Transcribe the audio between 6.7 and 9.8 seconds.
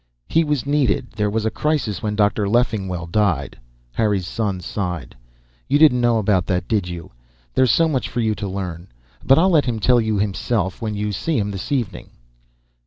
you? There's so much for you to learn. But I'll let him